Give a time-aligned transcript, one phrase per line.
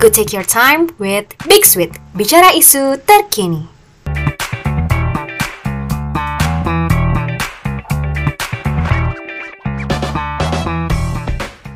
[0.00, 3.68] Go take your time with Big Sweet, bicara isu terkini.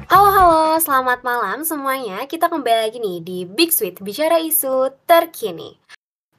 [0.09, 2.25] Halo halo, selamat malam semuanya.
[2.25, 5.77] Kita kembali lagi nih di Big Sweet, bicara isu terkini.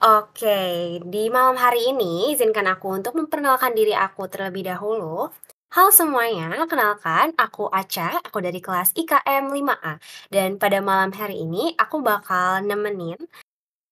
[0.01, 5.29] Oke, di malam hari ini izinkan aku untuk memperkenalkan diri aku terlebih dahulu.
[5.75, 9.99] Halo semuanya, kenalkan aku Aca, aku dari kelas IKM 5A.
[10.31, 13.19] Dan pada malam hari ini aku bakal nemenin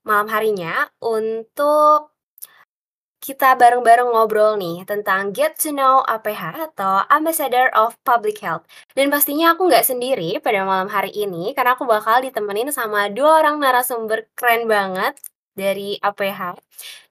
[0.08, 2.16] malam harinya untuk
[3.20, 8.64] kita bareng-bareng ngobrol nih tentang Get to Know APH atau Ambassador of Public Health.
[8.96, 13.44] Dan pastinya aku nggak sendiri pada malam hari ini karena aku bakal ditemenin sama dua
[13.44, 15.20] orang narasumber keren banget
[15.62, 16.42] dari APH,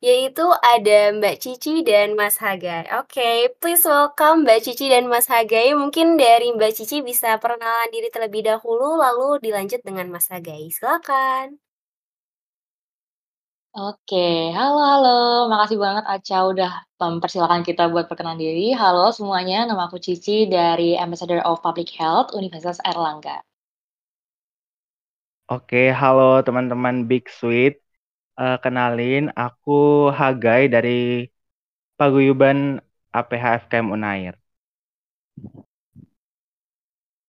[0.06, 2.84] yaitu ada Mbak Cici dan Mas Hagai.
[3.00, 5.74] Oke, please welcome Mbak Cici dan Mas Hagai.
[5.78, 10.62] Mungkin dari Mbak Cici bisa perkenalan diri terlebih dahulu, lalu dilanjut dengan Mas Hagai.
[10.75, 11.58] Silakan.
[13.89, 14.17] Oke,
[14.58, 15.08] halo halo,
[15.52, 16.70] makasih banget Aca udah
[17.02, 18.67] mempersilahkan kita buat perkenalan diri.
[18.80, 23.36] Halo semuanya, nama aku Cici dari Ambassador of Public Health Universitas Airlangga.
[25.55, 27.81] Oke, halo teman-teman Big Sweet.
[28.41, 29.72] Uh, kenalin, aku
[30.19, 30.91] Hagai dari
[31.98, 32.58] Paguyuban
[33.12, 34.34] APH FKM Unair.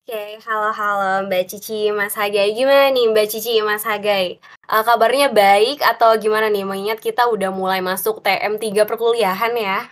[0.03, 2.55] Oke, halo-halo Mbak Cici, Mas Hagai.
[2.55, 4.39] Gimana nih Mbak Cici, Mas Hagai?
[4.67, 6.63] Uh, kabarnya baik atau gimana nih?
[6.67, 9.87] Mengingat kita udah mulai masuk TM3 perkuliahan ya.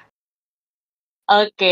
[1.32, 1.68] Oke,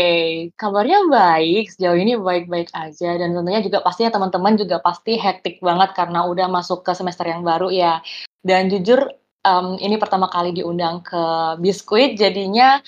[0.56, 5.92] kabarnya baik, sejauh ini baik-baik aja dan tentunya juga pastinya teman-teman juga pasti hektik banget
[5.92, 8.00] karena udah masuk ke semester yang baru ya.
[8.40, 11.22] Dan jujur um, ini pertama kali diundang ke
[11.60, 12.80] Biskuit, jadinya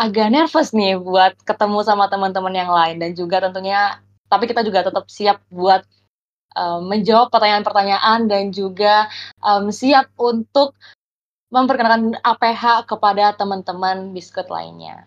[0.00, 4.00] agak nervous nih buat ketemu sama teman-teman yang lain dan juga tentunya
[4.32, 5.84] tapi kita juga tetap siap buat
[6.56, 9.10] um, menjawab pertanyaan-pertanyaan dan juga
[9.44, 10.72] um, siap untuk
[11.50, 15.04] memperkenalkan APH kepada teman-teman biskuit lainnya.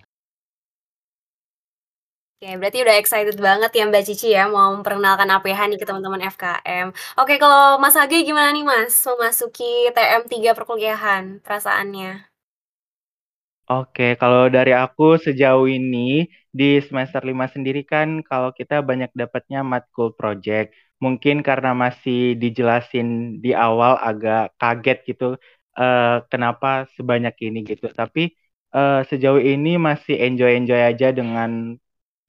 [2.43, 6.27] Oke, berarti udah excited banget ya Mbak Cici ya mau memperkenalkan APH nih ke teman-teman
[6.27, 6.91] FKM.
[7.15, 12.27] Oke, kalau Mas Agi gimana nih Mas memasuki TM3 perkuliahan perasaannya?
[13.71, 19.63] Oke, kalau dari aku sejauh ini di semester 5 sendiri kan kalau kita banyak dapatnya
[19.63, 20.75] matkul project.
[20.99, 25.39] Mungkin karena masih dijelasin di awal agak kaget gitu
[25.79, 27.87] uh, kenapa sebanyak ini gitu.
[27.87, 28.35] Tapi
[28.75, 31.79] uh, sejauh ini masih enjoy-enjoy aja dengan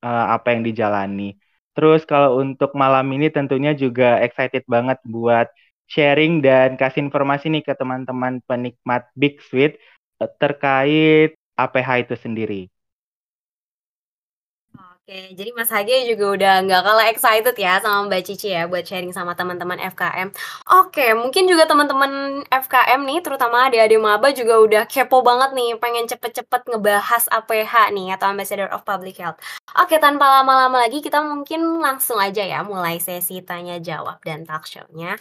[0.04, 1.22] uh, apa yang dijalani.
[1.74, 5.48] Terus kalau untuk malam ini tentunya juga excited banget buat
[5.90, 9.72] sharing dan kasih informasi nih ke teman-teman penikmat Big Sweet
[10.22, 12.73] uh, terkait APH itu sendiri.
[15.04, 18.88] Oke, jadi Mas Hage juga udah nggak kalah excited ya sama Mbak Cici ya buat
[18.88, 20.32] sharing sama teman-teman FKM.
[20.80, 26.08] Oke, mungkin juga teman-teman FKM nih, terutama adik-adik maba juga udah kepo banget nih, pengen
[26.08, 29.36] cepet-cepet ngebahas APH nih atau Ambassador of Public Health.
[29.76, 34.64] Oke, tanpa lama-lama lagi kita mungkin langsung aja ya mulai sesi tanya jawab dan talk
[34.64, 35.20] show-nya.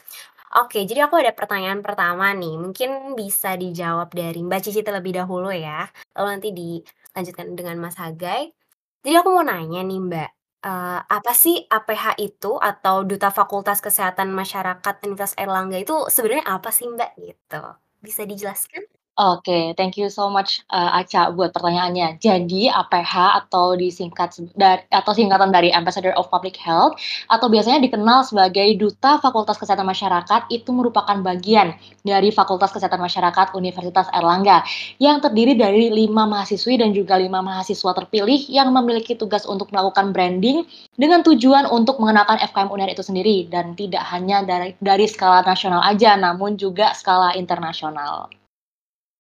[0.64, 5.52] Oke, jadi aku ada pertanyaan pertama nih, mungkin bisa dijawab dari Mbak Cici terlebih dahulu
[5.52, 8.63] ya, lalu nanti dilanjutkan dengan Mas Hagai.
[9.04, 10.30] Jadi aku mau nanya nih Mbak,
[10.64, 16.70] uh, apa sih APH itu atau Duta Fakultas Kesehatan Masyarakat Universitas Erlangga itu sebenarnya apa
[16.72, 17.62] sih Mbak gitu?
[18.00, 18.84] Bisa dijelaskan?
[19.14, 22.18] Oke, thank you so much, uh, Aca buat pertanyaannya.
[22.18, 26.98] Jadi APH atau disingkat dari atau singkatan dari Ambassador of Public Health
[27.30, 33.54] atau biasanya dikenal sebagai Duta Fakultas Kesehatan Masyarakat itu merupakan bagian dari Fakultas Kesehatan Masyarakat
[33.54, 34.66] Universitas Erlangga
[34.98, 40.10] yang terdiri dari lima mahasiswi dan juga lima mahasiswa terpilih yang memiliki tugas untuk melakukan
[40.10, 40.66] branding
[40.98, 45.86] dengan tujuan untuk mengenalkan FKM UNER itu sendiri dan tidak hanya dari dari skala nasional
[45.86, 48.34] aja namun juga skala internasional.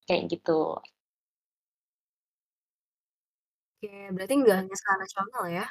[0.07, 0.51] Kayak gitu.
[3.83, 5.65] Oke, berarti nggak hanya skala nasional ya?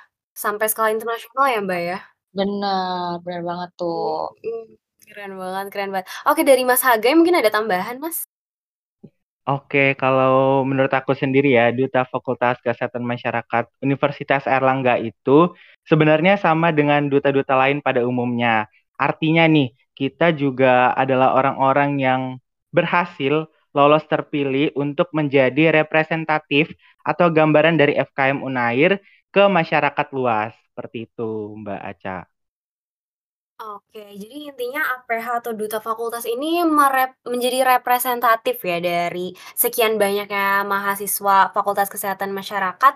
[0.45, 1.99] Sampai skala internasional ya, Mbak, ya?
[2.37, 4.01] Bener, bener banget tuh.
[4.45, 4.65] Mhm,
[5.09, 6.07] keren banget keren banget.
[6.29, 8.19] Oke, dari Mas Hagai mungkin ada tambahan, Mas?
[9.43, 15.51] Oke, kalau menurut aku sendiri ya, Duta Fakultas Kesehatan Masyarakat Universitas Erlangga itu
[15.91, 18.71] sebenarnya sama dengan duta-duta lain pada umumnya.
[18.95, 22.23] Artinya nih, kita juga adalah orang-orang yang
[22.71, 26.73] berhasil lolos terpilih untuk menjadi representatif
[27.05, 29.01] atau gambaran dari FKM Unair
[29.35, 30.53] ke masyarakat luas.
[30.73, 32.17] Seperti itu, Mbak Aca.
[33.63, 39.27] Oke, jadi intinya APH atau duta fakultas ini merep menjadi representatif ya dari
[39.63, 42.95] sekian banyaknya mahasiswa Fakultas Kesehatan Masyarakat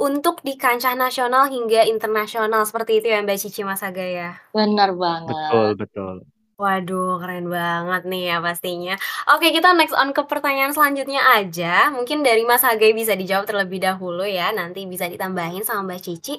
[0.00, 4.28] untuk di kancah nasional hingga internasional seperti itu ya Mbak Cici Mas Aga ya?
[4.54, 5.28] Benar banget.
[5.28, 6.16] Betul, betul.
[6.58, 8.94] Waduh, keren banget nih ya pastinya.
[9.30, 11.86] Oke, kita next on ke pertanyaan selanjutnya aja.
[11.94, 16.34] Mungkin dari Mas Hagai bisa dijawab terlebih dahulu ya, nanti bisa ditambahin sama Mbak Cici.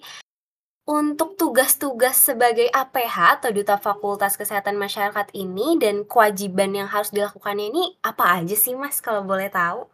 [0.89, 7.71] Untuk tugas-tugas sebagai APH atau Duta Fakultas Kesehatan Masyarakat ini dan kewajiban yang harus dilakukannya
[7.71, 9.87] ini apa aja sih Mas kalau boleh tahu?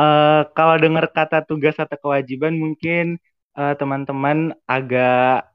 [0.00, 3.20] Uh, kalau dengar kata tugas atau kewajiban mungkin
[3.52, 5.49] uh, teman-teman agak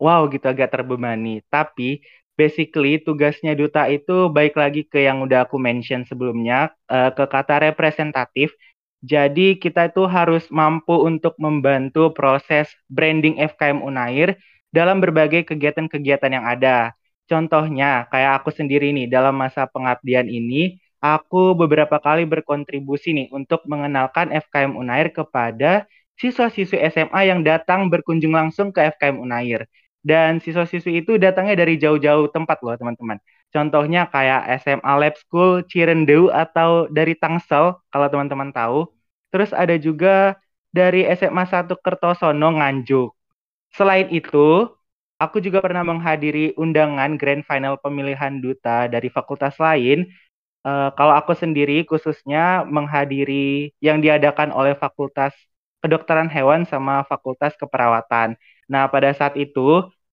[0.00, 1.44] wow gitu agak terbebani.
[1.52, 2.00] Tapi
[2.40, 7.68] basically tugasnya duta itu baik lagi ke yang udah aku mention sebelumnya uh, ke kata
[7.68, 8.56] representatif.
[9.04, 14.36] Jadi kita itu harus mampu untuk membantu proses branding FKM Unair
[14.72, 16.92] dalam berbagai kegiatan-kegiatan yang ada.
[17.28, 23.64] Contohnya kayak aku sendiri nih dalam masa pengabdian ini aku beberapa kali berkontribusi nih untuk
[23.64, 25.88] mengenalkan FKM Unair kepada
[26.20, 29.64] siswa-siswi SMA yang datang berkunjung langsung ke FKM Unair.
[30.00, 33.20] Dan siswa-siswi itu datangnya dari jauh-jauh tempat loh teman-teman.
[33.52, 38.88] Contohnya kayak SMA Lab School Cirendeu atau dari Tangsel kalau teman-teman tahu.
[39.34, 40.38] Terus ada juga
[40.72, 43.10] dari SMA 1 Kertosono Nganjuk.
[43.74, 44.66] Selain itu,
[45.20, 50.08] aku juga pernah menghadiri undangan grand final pemilihan duta dari fakultas lain.
[50.60, 55.32] Uh, kalau aku sendiri khususnya menghadiri yang diadakan oleh Fakultas
[55.80, 58.36] Kedokteran Hewan sama Fakultas Keperawatan.
[58.72, 59.60] Nah, pada saat itu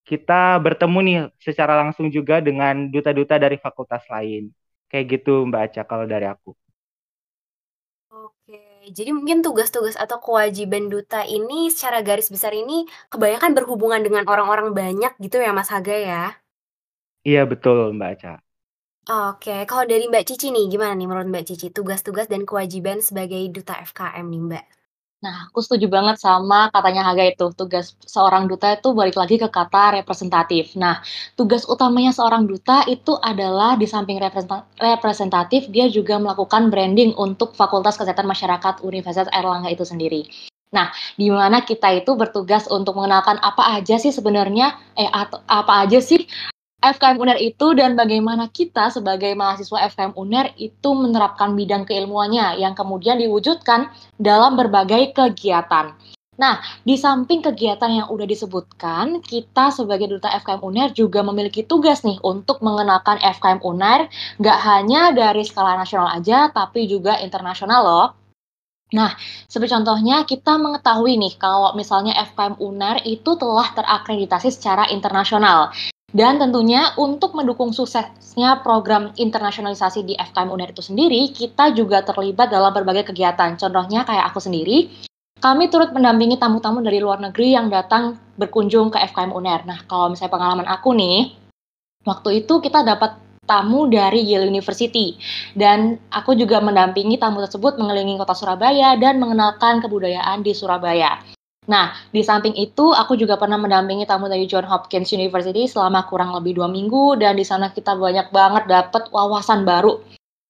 [0.09, 0.33] kita
[0.65, 1.17] bertemu nih
[1.47, 4.43] secara langsung juga dengan duta-duta dari fakultas lain.
[4.89, 6.49] Kayak gitu Mbak Aca kalau dari aku.
[8.25, 8.59] Oke,
[8.97, 12.77] jadi mungkin tugas-tugas atau kewajiban duta ini secara garis besar ini
[13.11, 16.23] kebanyakan berhubungan dengan orang-orang banyak gitu ya Mas Haga ya?
[17.27, 18.29] Iya betul Mbak Aca.
[19.29, 23.41] Oke, kalau dari Mbak Cici nih gimana nih menurut Mbak Cici tugas-tugas dan kewajiban sebagai
[23.55, 24.63] duta FKM nih Mbak?
[25.17, 29.49] Nah, aku setuju banget sama katanya Haga itu, tugas seorang duta itu balik lagi ke
[29.49, 30.77] kata representatif.
[30.77, 31.01] Nah,
[31.33, 34.21] tugas utamanya seorang duta itu adalah di samping
[34.77, 40.29] representatif, dia juga melakukan branding untuk Fakultas Kesehatan Masyarakat Universitas Erlangga itu sendiri.
[40.69, 45.81] Nah, di mana kita itu bertugas untuk mengenalkan apa aja sih sebenarnya, eh, atau apa
[45.81, 46.29] aja sih
[46.77, 52.77] FKM UNER itu dan bagaimana kita sebagai mahasiswa FKM UNER itu menerapkan bidang keilmuannya yang
[52.77, 53.89] kemudian diwujudkan
[54.21, 55.97] dalam berbagai kegiatan.
[56.37, 62.05] Nah, di samping kegiatan yang udah disebutkan, kita sebagai duta FKM UNER juga memiliki tugas
[62.05, 64.05] nih untuk mengenalkan FKM UNER
[64.37, 68.07] nggak hanya dari skala nasional aja, tapi juga internasional loh.
[68.93, 69.17] Nah,
[69.49, 75.73] seperti contohnya kita mengetahui nih kalau misalnya FKM UNER itu telah terakreditasi secara internasional.
[76.07, 82.47] Dan tentunya untuk mendukung suksesnya program internasionalisasi di FKM UNER itu sendiri, kita juga terlibat
[82.47, 83.59] dalam berbagai kegiatan.
[83.59, 84.87] Contohnya kayak aku sendiri,
[85.43, 89.67] kami turut mendampingi tamu-tamu dari luar negeri yang datang berkunjung ke FKM UNER.
[89.67, 91.35] Nah, kalau misalnya pengalaman aku nih,
[92.07, 95.15] waktu itu kita dapat tamu dari Yale University.
[95.55, 101.36] Dan aku juga mendampingi tamu tersebut mengelilingi kota Surabaya dan mengenalkan kebudayaan di Surabaya.
[101.67, 106.31] Nah, di samping itu, aku juga pernah mendampingi tamu dari John Hopkins University selama kurang
[106.31, 109.99] lebih dua minggu, dan di sana kita banyak banget dapat wawasan baru.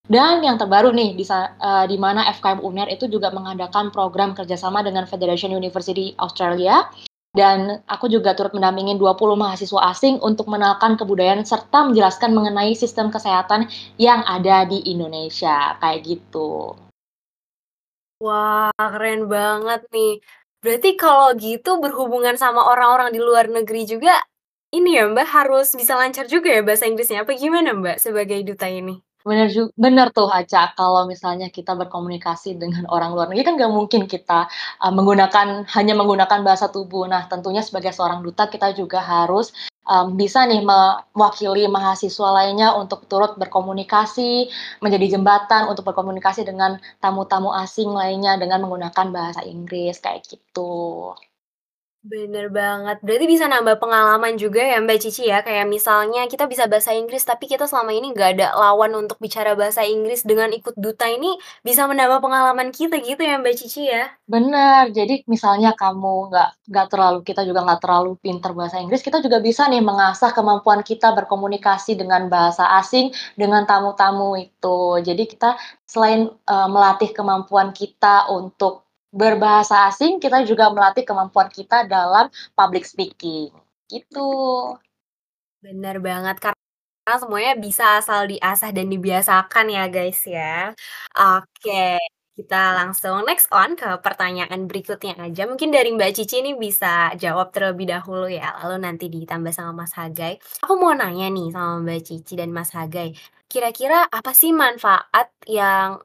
[0.07, 4.85] Dan yang terbaru nih, di, uh, di mana FKM UNER itu juga mengadakan program kerjasama
[4.85, 6.85] dengan Federation University Australia,
[7.33, 13.09] dan aku juga turut mendampingi 20 mahasiswa asing untuk mengenalkan kebudayaan serta menjelaskan mengenai sistem
[13.09, 15.75] kesehatan yang ada di Indonesia.
[15.81, 16.77] Kayak gitu.
[18.17, 20.17] Wah, keren banget nih.
[20.67, 24.19] Berarti kalau gitu berhubungan sama orang-orang di luar negeri juga,
[24.75, 28.67] ini ya Mbak, harus bisa lancar juga ya bahasa Inggrisnya, apa gimana Mbak sebagai duta
[28.67, 29.06] ini?
[29.27, 29.47] Bener
[29.83, 34.39] bener tuh Aca, kalau misalnya kita berkomunikasi dengan orang luar negeri kan nggak mungkin kita,
[34.83, 37.03] uh, menggunakan hanya menggunakan bahasa tubuh.
[37.11, 39.51] Nah, tentunya sebagai seorang duta kita juga harus
[39.83, 44.47] um, bisa nih mewakili mahasiswa lainnya untuk turut berkomunikasi,
[44.83, 51.11] menjadi jembatan untuk berkomunikasi dengan tamu-tamu asing lainnya dengan menggunakan bahasa Inggris kayak gitu.
[52.05, 53.01] Bener banget.
[53.01, 57.25] Berarti bisa nambah pengalaman juga ya Mbak Cici ya, kayak misalnya kita bisa bahasa Inggris
[57.25, 61.33] tapi kita selama ini nggak ada lawan untuk bicara bahasa Inggris, dengan ikut duta ini
[61.65, 64.13] bisa menambah pengalaman kita gitu ya Mbak Cici ya?
[64.29, 69.17] Bener, jadi misalnya kamu nggak nggak terlalu kita juga nggak terlalu pinter bahasa Inggris, kita
[69.19, 75.01] juga bisa nih mengasah kemampuan kita berkomunikasi dengan bahasa asing, dengan tamu-tamu itu.
[75.01, 81.87] Jadi kita selain, uh, melatih kemampuan kita untuk berbahasa asing, kita juga melatih kemampuan kita
[81.87, 83.51] dalam public speaking,
[83.91, 84.21] gitu.
[85.63, 90.73] Bener banget, karena semuanya bisa asal diasah dan dibiasakan ya, guys, ya.
[91.17, 91.97] Oke,
[92.37, 95.49] Kita langsung next on ke pertanyaan berikutnya aja.
[95.49, 99.97] Mungkin dari Mbak Cici ini bisa jawab terlebih dahulu ya, lalu nanti ditambah sama Mas
[99.97, 100.37] Hagai.
[100.61, 103.17] Aku mau nanya nih sama Mbak Cici dan Mas Hagai,
[103.49, 105.97] kira-kira apa sih manfaat yang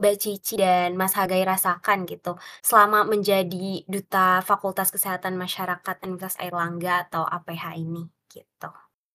[0.00, 7.04] Mbak Cici dan Mas Hagai rasakan gitu selama menjadi duta Fakultas Kesehatan Masyarakat Universitas Airlangga
[7.04, 8.70] atau APH ini gitu?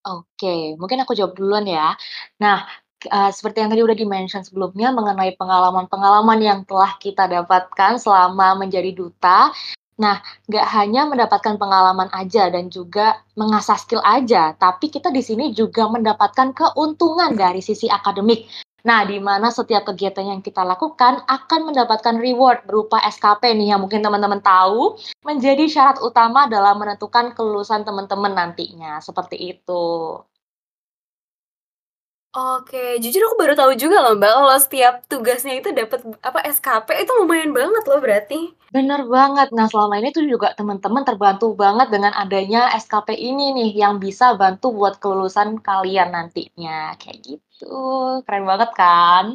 [0.06, 1.98] Oke, mungkin aku jawab duluan ya.
[2.38, 2.70] Nah,
[3.02, 8.94] eee, seperti yang tadi udah di-mention sebelumnya mengenai pengalaman-pengalaman yang telah kita dapatkan selama menjadi
[8.94, 9.50] duta.
[9.98, 15.56] Nah, nggak hanya mendapatkan pengalaman aja dan juga mengasah skill aja, tapi kita di sini
[15.56, 18.46] juga mendapatkan keuntungan dari sisi akademik.
[18.86, 23.82] Nah, di mana setiap kegiatan yang kita lakukan akan mendapatkan reward berupa SKP nih yang
[23.82, 24.94] mungkin teman-teman tahu,
[25.26, 29.84] menjadi syarat utama dalam menentukan kelulusan teman-teman nantinya, seperti itu.
[32.36, 36.90] Oke, jujur aku baru tahu juga loh Mbak, kalau setiap tugasnya itu dapat apa, SKP
[37.04, 38.36] itu lumayan banget loh berarti.
[38.76, 39.48] Bener banget.
[39.58, 44.26] Nah, selama ini tuh juga teman-teman terbantu banget dengan adanya SKP ini nih, yang bisa
[44.42, 47.45] bantu buat kelulusan kalian nantinya, kayak gitu.
[48.26, 49.26] Keren banget kan?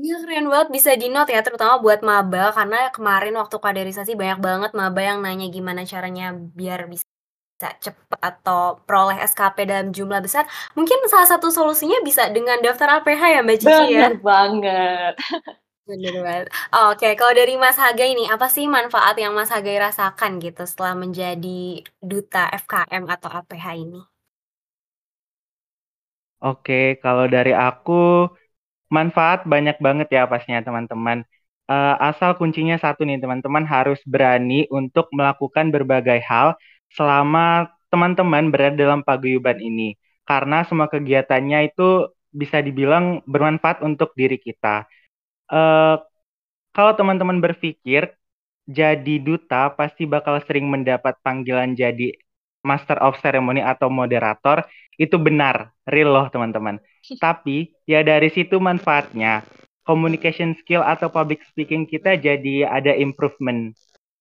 [0.00, 4.70] Iya keren banget bisa di-note ya, terutama buat maba, karena kemarin waktu kaderisasi banyak banget
[4.72, 7.04] maba yang nanya gimana caranya biar bisa
[7.60, 10.48] cepet atau peroleh SKP dalam jumlah besar.
[10.72, 14.08] Mungkin salah satu solusinya bisa dengan daftar APH ya Mbak Cici ya?
[14.08, 15.14] Bener banget.
[15.84, 16.46] Bener banget.
[16.72, 20.96] Oke, kalau dari Mas Hagai nih, apa sih manfaat yang Mas Hagai rasakan gitu setelah
[20.96, 24.00] menjadi duta FKM atau APH ini?
[26.44, 27.92] Oke, kalau dari aku,
[28.96, 31.18] manfaat banyak banget ya pastinya teman-teman.
[31.70, 36.58] Uh, asal kuncinya satu nih teman-teman harus berani untuk melakukan berbagai hal
[36.90, 39.94] selama teman-teman berada dalam paguyuban ini.
[40.26, 44.86] Karena semua kegiatannya itu bisa dibilang bermanfaat untuk diri kita.
[45.50, 45.98] Uh,
[46.74, 48.14] kalau teman-teman berpikir
[48.70, 52.14] jadi duta pasti bakal sering mendapat panggilan jadi
[52.62, 54.62] master of ceremony atau moderator
[54.96, 56.80] itu benar, real loh teman-teman.
[57.24, 59.44] Tapi ya dari situ manfaatnya
[59.84, 63.74] communication skill atau public speaking kita jadi ada improvement.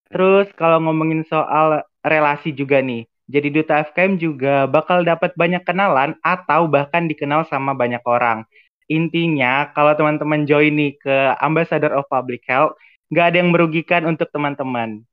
[0.10, 3.06] Terus kalau ngomongin soal relasi juga nih.
[3.30, 8.42] Jadi duta FKM juga bakal dapat banyak kenalan atau bahkan dikenal sama banyak orang.
[8.90, 12.74] Intinya kalau teman-teman join nih ke Ambassador of Public Health,
[13.14, 15.06] nggak ada yang merugikan untuk teman-teman.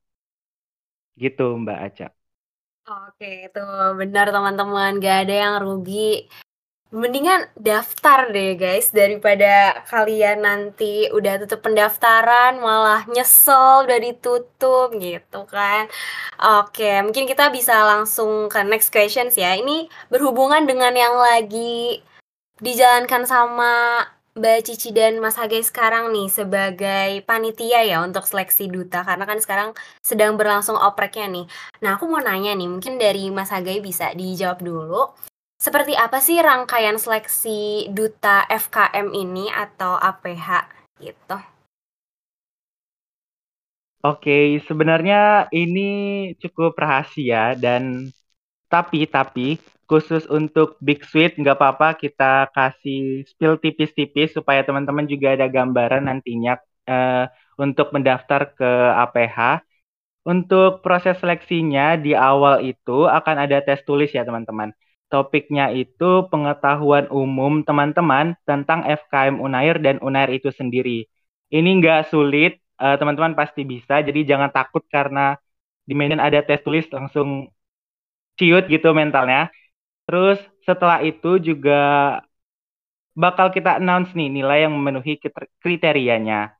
[1.20, 2.15] Gitu Mbak Aca.
[2.86, 3.58] Oke, itu
[3.98, 6.30] benar teman-teman, gak ada yang rugi.
[6.94, 15.40] Mendingan daftar deh guys daripada kalian nanti udah tutup pendaftaran malah nyesel udah ditutup gitu
[15.50, 15.90] kan.
[16.38, 19.58] Oke, mungkin kita bisa langsung ke next questions ya.
[19.58, 22.06] Ini berhubungan dengan yang lagi
[22.62, 29.00] dijalankan sama Mbak Cici dan Mas Hage sekarang nih sebagai panitia ya untuk seleksi duta
[29.00, 29.72] karena kan sekarang
[30.04, 31.46] sedang berlangsung opreknya nih.
[31.80, 35.08] Nah, aku mau nanya nih, mungkin dari Mas Hage bisa dijawab dulu.
[35.56, 40.68] Seperti apa sih rangkaian seleksi duta FKM ini atau APH
[41.00, 41.40] gitu?
[44.04, 45.88] Oke, sebenarnya ini
[46.36, 48.12] cukup rahasia dan
[48.68, 49.56] tapi tapi
[49.90, 56.10] khusus untuk Big Suite nggak apa-apa kita kasih spill tipis-tipis supaya teman-teman juga ada gambaran
[56.10, 56.58] nantinya
[56.90, 57.24] uh,
[57.58, 58.70] untuk mendaftar ke
[59.04, 59.38] APH.
[60.26, 64.74] Untuk proses seleksinya di awal itu akan ada tes tulis ya teman-teman.
[65.06, 71.06] Topiknya itu pengetahuan umum teman-teman tentang FKM Unair dan Unair itu sendiri.
[71.46, 74.02] Ini nggak sulit, uh, teman-teman pasti bisa.
[74.02, 75.38] Jadi jangan takut karena
[75.86, 77.46] di medan ada tes tulis langsung
[78.38, 79.48] ciut gitu mentalnya.
[80.06, 81.74] Terus setelah itu juga
[83.16, 85.18] bakal kita announce nih nilai yang memenuhi
[85.62, 86.54] kriterianya.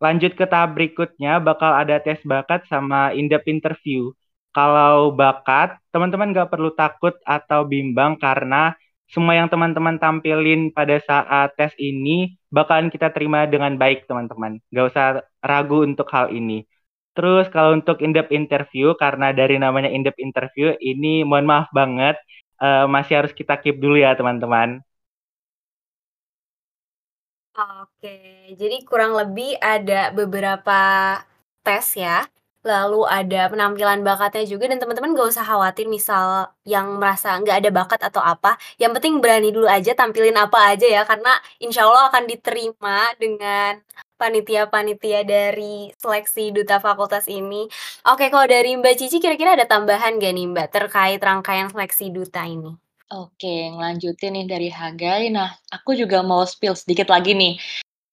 [0.00, 4.16] Lanjut ke tahap berikutnya bakal ada tes bakat sama in-depth interview.
[4.56, 8.74] Kalau bakat, teman-teman nggak perlu takut atau bimbang karena
[9.10, 14.58] semua yang teman-teman tampilin pada saat tes ini bakalan kita terima dengan baik, teman-teman.
[14.72, 15.06] Nggak usah
[15.42, 16.64] ragu untuk hal ini.
[17.16, 22.16] Terus kalau untuk in-depth interview, karena dari namanya in-depth interview, ini mohon maaf banget,
[22.62, 24.68] uh, masih harus kita keep dulu ya, teman-teman.
[27.60, 28.14] Oke,
[28.56, 30.80] jadi kurang lebih ada beberapa
[31.66, 32.24] tes ya
[32.60, 37.70] lalu ada penampilan bakatnya juga dan teman-teman gak usah khawatir misal yang merasa nggak ada
[37.72, 42.12] bakat atau apa, yang penting berani dulu aja tampilin apa aja ya karena insya Allah
[42.12, 43.80] akan diterima dengan
[44.20, 47.64] panitia-panitia dari seleksi duta fakultas ini.
[48.04, 52.44] Oke, kalau dari Mbak Cici kira-kira ada tambahan gak nih Mbak terkait rangkaian seleksi duta
[52.44, 52.76] ini?
[53.10, 55.34] Oke, ngelanjutin nih dari Hagai.
[55.34, 57.58] Nah, aku juga mau spill sedikit lagi nih.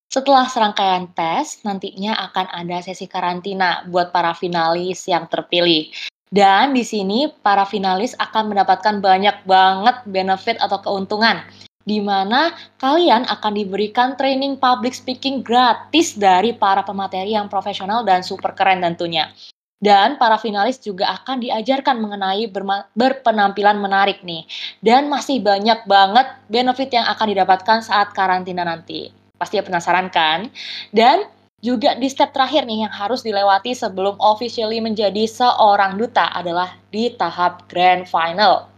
[0.08, 5.92] Setelah serangkaian tes, nantinya akan ada sesi karantina buat para finalis yang terpilih.
[6.28, 11.44] Dan di sini para finalis akan mendapatkan banyak banget benefit atau keuntungan
[11.88, 12.52] di mana
[12.84, 18.84] kalian akan diberikan training public speaking gratis dari para pemateri yang profesional dan super keren
[18.84, 19.32] tentunya.
[19.80, 22.50] Dan para finalis juga akan diajarkan mengenai
[22.92, 24.44] berpenampilan menarik nih.
[24.84, 29.27] Dan masih banyak banget benefit yang akan didapatkan saat karantina nanti.
[29.38, 30.50] Pasti penasaran kan?
[30.92, 31.26] Dan
[31.58, 37.10] juga di step terakhir nih yang harus dilewati sebelum officially menjadi seorang duta adalah di
[37.18, 38.70] tahap grand final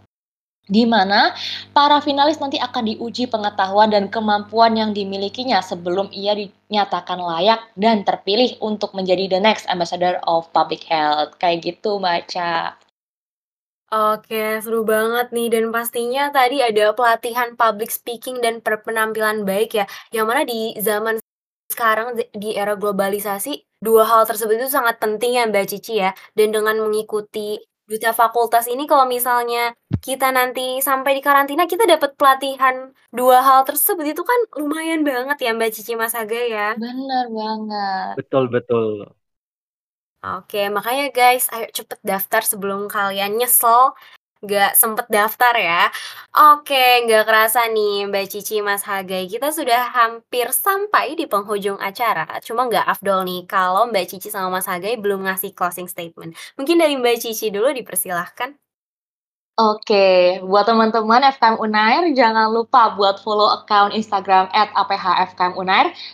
[0.70, 1.34] di mana
[1.74, 8.06] para finalis nanti akan diuji pengetahuan dan kemampuan yang dimilikinya sebelum ia dinyatakan layak dan
[8.06, 11.34] terpilih untuk menjadi the next ambassador of public health.
[11.42, 12.78] Kayak gitu, baca.
[13.90, 19.84] Oke, seru banget nih dan pastinya tadi ada pelatihan public speaking dan penampilan baik ya,
[20.14, 21.18] yang mana di zaman
[21.66, 26.54] sekarang di era globalisasi, dua hal tersebut itu sangat penting ya Mbak Cici ya, dan
[26.54, 27.58] dengan mengikuti
[27.90, 33.66] duta fakultas ini kalau misalnya kita nanti sampai di karantina kita dapat pelatihan dua hal
[33.66, 36.66] tersebut itu kan lumayan banget ya Mbak Cici Mas Aga ya.
[36.78, 38.14] Bener banget.
[38.22, 39.18] Betul betul.
[40.20, 43.96] Oke, makanya guys, ayo cepet daftar sebelum kalian nyesel
[44.40, 45.92] Gak sempet daftar ya.
[46.32, 52.24] Oke, gak kerasa nih Mbak Cici, Mas Hagai, kita sudah hampir sampai di penghujung acara.
[52.40, 56.32] Cuma gak afdol nih kalau Mbak Cici sama Mas Hagai belum ngasih closing statement.
[56.56, 58.56] Mungkin dari Mbak Cici dulu dipersilahkan.
[59.60, 64.72] Oke, buat teman-teman FKM Unair, jangan lupa buat follow account Instagram at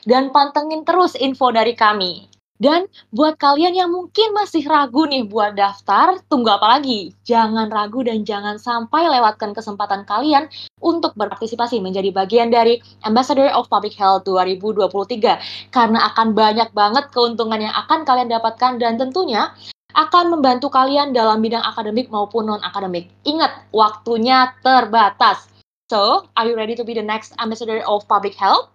[0.02, 2.26] dan pantengin terus info dari kami.
[2.56, 7.12] Dan buat kalian yang mungkin masih ragu nih buat daftar, tunggu apa lagi?
[7.28, 10.48] Jangan ragu dan jangan sampai lewatkan kesempatan kalian
[10.80, 17.60] untuk berpartisipasi menjadi bagian dari Ambassador of Public Health 2023 karena akan banyak banget keuntungan
[17.60, 19.52] yang akan kalian dapatkan dan tentunya
[19.96, 23.08] akan membantu kalian dalam bidang akademik maupun non-akademik.
[23.24, 25.48] Ingat, waktunya terbatas.
[25.88, 28.68] So, are you ready to be the next Ambassador of Public Health?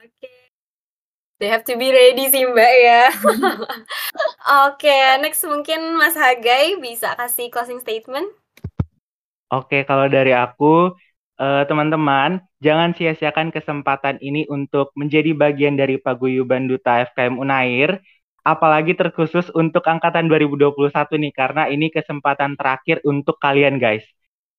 [0.00, 0.08] Oke.
[0.22, 0.37] Okay.
[1.38, 3.02] They have to be ready sih Mbak ya.
[4.66, 8.26] Oke, okay, next mungkin Mas Hagai bisa kasih closing statement.
[9.46, 10.98] Oke, okay, kalau dari aku,
[11.38, 18.02] teman eh, teman-teman, jangan sia-siakan kesempatan ini untuk menjadi bagian dari Paguyuban Duta FKM Unair,
[18.42, 20.90] apalagi terkhusus untuk angkatan 2021
[21.22, 24.02] nih, karena ini kesempatan terakhir untuk kalian guys.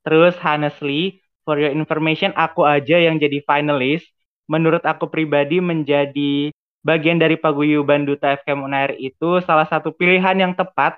[0.07, 4.07] Terus honestly, for your information, aku aja yang jadi finalis,
[4.47, 6.55] menurut aku pribadi menjadi
[6.89, 10.93] bagian dari paguyuban Duta FKM Unair itu salah satu pilihan yang tepat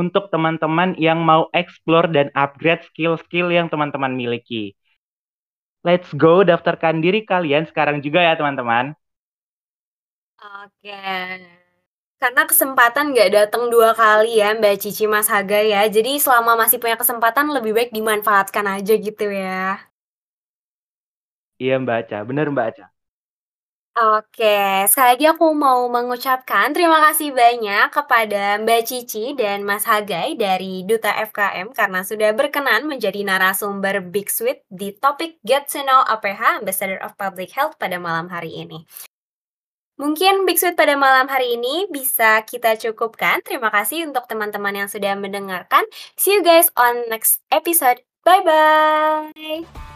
[0.00, 4.64] untuk teman-teman yang mau explore dan upgrade skill-skill yang teman-teman miliki.
[5.88, 8.86] Let's go daftarkan diri kalian sekarang juga ya teman-teman.
[10.42, 10.92] Oke.
[12.22, 15.80] Karena kesempatan nggak datang dua kali ya Mbak Cici Mas Haga ya.
[15.96, 19.82] Jadi selama masih punya kesempatan lebih baik dimanfaatkan aja gitu ya.
[21.62, 22.91] Iya Mbak Aca, bener Mbak Aca.
[23.92, 30.32] Oke, sekali lagi aku mau mengucapkan terima kasih banyak kepada Mbak Cici dan Mas Hagai
[30.32, 36.00] dari Duta FKM karena sudah berkenan menjadi narasumber Big Sweet di topik Get to Know
[36.08, 38.88] APH Ambassador of Public Health pada malam hari ini.
[40.00, 43.44] Mungkin Big Sweet pada malam hari ini bisa kita cukupkan.
[43.44, 45.84] Terima kasih untuk teman-teman yang sudah mendengarkan.
[46.16, 48.00] See you guys on next episode.
[48.24, 49.91] Bye-bye!